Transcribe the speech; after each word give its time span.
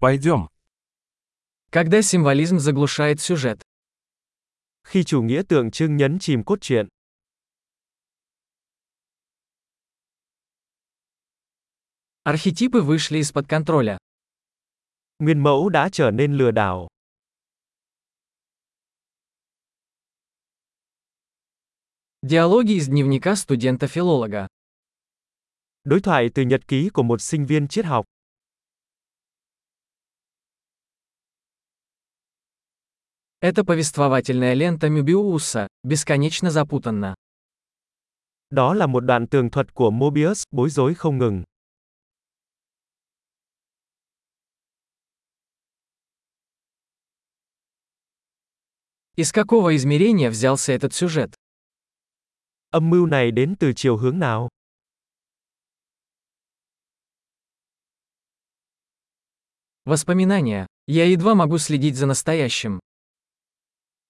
Пойдем. 0.00 0.48
Когда 1.70 2.02
символизм 2.02 2.60
заглушает 2.60 3.20
сюжет. 3.20 3.62
Khi 4.84 5.04
chủ 5.04 5.22
nghĩa 5.22 5.42
tượng 5.48 5.70
trưng 5.70 5.96
nhấn 5.96 6.18
chìm 6.20 6.44
cốt 6.44 6.58
truyện. 6.60 6.88
Архетипы 12.22 12.80
вышли 12.80 13.18
из-под 13.18 13.48
контроля. 13.48 13.98
Nguyên 15.18 15.42
mẫu 15.42 15.68
đã 15.68 15.88
trở 15.92 16.10
nên 16.10 16.36
lừa 16.36 16.50
đảo. 16.50 16.88
Диалоги 22.22 22.72
из 22.72 22.88
дневника 22.88 23.34
студента-филолога. 23.36 24.46
Đối 25.84 26.00
thoại 26.00 26.28
từ 26.34 26.42
nhật 26.42 26.68
ký 26.68 26.90
của 26.92 27.02
một 27.02 27.20
sinh 27.20 27.46
viên 27.46 27.68
triết 27.68 27.84
học. 27.84 28.04
Это 33.40 33.64
повествовательная 33.64 34.54
лента 34.54 34.88
Мюбиуса, 34.88 35.68
бесконечно 35.84 36.50
запутанна. 36.50 37.14
Đó 38.50 38.74
là 38.74 38.86
một 38.86 39.00
đoạn 39.00 39.26
tường 39.26 39.50
thuật 39.50 39.74
của 39.74 39.90
Mobius, 39.90 40.42
bối 40.50 40.70
rối 40.70 40.94
không 40.94 41.18
ngừng. 41.18 41.44
Из 49.16 49.32
какого 49.32 49.76
измерения 49.76 50.30
взялся 50.30 50.72
этот 50.72 50.94
сюжет? 50.94 51.34
Âm 52.70 52.90
mưu 52.90 53.06
này 53.06 53.30
đến 53.30 53.54
từ 53.60 53.72
chiều 53.76 53.96
hướng 53.96 54.18
nào? 54.18 54.48
Воспоминания. 59.84 60.66
Я 60.86 61.04
едва 61.04 61.34
могу 61.34 61.58
следить 61.58 61.96
за 61.96 62.06
настоящим. 62.06 62.80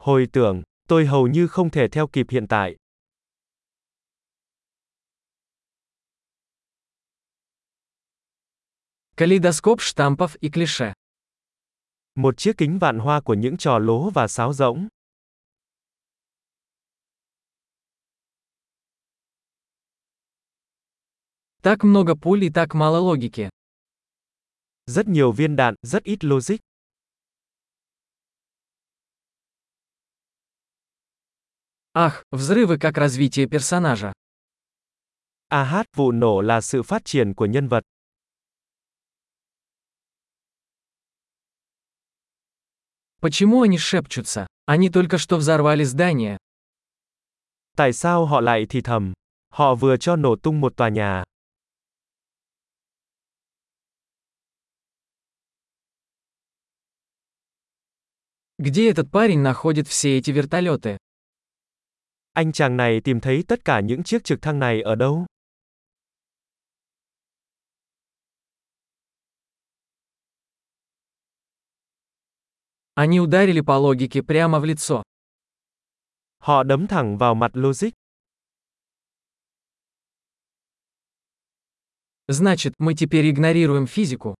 Hồi 0.00 0.26
tưởng, 0.32 0.62
tôi 0.88 1.06
hầu 1.06 1.26
như 1.26 1.46
không 1.46 1.70
thể 1.70 1.88
theo 1.88 2.06
kịp 2.06 2.26
hiện 2.30 2.46
tại. 2.48 2.76
Калейдоскоп 9.16 9.80
штампов 9.80 10.36
и 10.40 10.50
клише. 10.50 10.92
Một 12.14 12.34
chiếc 12.36 12.56
kính 12.58 12.78
vạn 12.78 12.98
hoa 12.98 13.20
của 13.20 13.34
những 13.34 13.56
trò 13.56 13.78
lố 13.78 14.10
và 14.10 14.28
sáo 14.28 14.52
rỗng. 14.52 14.88
Так 21.62 21.84
много 21.84 22.14
пуль 22.14 22.44
и 22.44 22.50
так 22.50 22.74
мало 22.74 23.00
логики. 23.00 23.48
Rất 24.86 25.08
nhiều 25.08 25.32
viên 25.32 25.56
đạn, 25.56 25.74
rất 25.82 26.02
ít 26.04 26.24
logic. 26.24 26.56
Ах, 31.93 32.23
взрывы 32.31 32.77
как 32.77 32.97
развитие 32.97 33.47
персонажа. 33.47 34.13
À 35.49 35.63
hát, 35.63 35.85
vụ 35.95 36.11
nổ 36.11 36.41
là 36.41 36.61
sự 36.61 36.83
phát 36.83 37.05
triển 37.05 37.33
của 37.33 37.45
nhân 37.45 37.67
vật. 37.67 37.83
Почему 43.21 43.61
они 43.61 43.77
шепчутся? 43.77 44.47
Они 44.65 44.89
только 44.89 45.17
что 45.17 45.37
взорвали 45.37 45.83
здание. 45.83 46.37
Tại 47.75 47.93
sao 47.93 48.25
họ 48.25 48.41
lại 48.41 48.65
thì 48.69 48.81
thầm? 48.81 49.13
Họ 49.53 49.75
vừa 49.75 49.97
cho 49.97 50.15
nổ 50.15 50.35
tung 50.35 50.61
một 50.61 50.73
tòa 50.77 50.89
nhà. 50.89 51.23
Где 58.57 58.89
этот 58.91 59.11
парень 59.11 59.41
находит 59.41 59.87
все 59.87 60.17
эти 60.17 60.31
вертолеты? 60.31 60.97
Anh 62.32 62.52
chàng 62.52 62.76
này 62.76 63.00
tìm 63.00 63.20
thấy 63.20 63.44
tất 63.48 63.64
cả 63.64 63.80
những 63.80 64.02
chiếc 64.02 64.24
trực 64.24 64.42
thăng 64.42 64.58
này 64.58 64.82
ở 64.82 64.94
đâu? 64.94 65.26
Они 72.94 73.20
ударили 73.20 73.60
по 73.60 73.78
логике 73.78 74.22
прямо 74.22 74.58
в 74.60 74.64
лицо. 74.64 75.02
Họ 76.38 76.62
đấm 76.62 76.86
thẳng 76.86 77.18
vào 77.18 77.34
mặt 77.34 77.50
logic. 77.54 77.90
Значит, 82.28 82.72
мы 82.78 82.94
теперь 82.94 83.30
игнорируем 83.30 83.86
физику. 83.86 84.34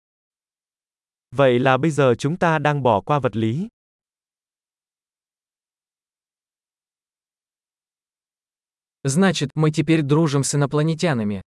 Vậy 1.30 1.58
là 1.58 1.76
bây 1.76 1.90
giờ 1.90 2.14
chúng 2.18 2.36
ta 2.36 2.58
đang 2.58 2.82
bỏ 2.82 3.00
qua 3.00 3.18
vật 3.18 3.36
lý. 3.36 3.68
Значит, 9.04 9.50
мы 9.54 9.70
теперь 9.70 10.02
дружим 10.02 10.44
с 10.44 10.54
инопланетянами. 10.54 11.42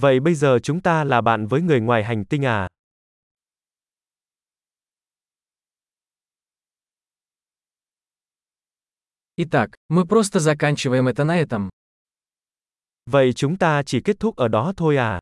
Vậy 0.00 0.20
bây 0.20 0.34
giờ 0.34 0.58
chúng 0.62 0.80
ta 0.80 1.04
là 1.04 1.20
bạn 1.20 1.46
với 1.46 1.62
người 1.62 1.80
ngoài 1.80 2.04
hành 2.04 2.24
tinh 2.24 2.44
à? 2.46 2.68
Итак, 9.36 9.70
мы 9.88 10.06
просто 10.06 10.40
заканчиваем 10.40 11.08
это 11.08 11.24
на 11.24 11.36
этом. 11.36 11.70
Vậy 13.10 13.32
chúng 13.32 13.56
ta 13.58 13.82
chỉ 13.86 14.00
kết 14.00 14.20
thúc 14.20 14.36
ở 14.36 14.48
đó 14.48 14.72
thôi 14.76 14.96
à? 14.96 15.20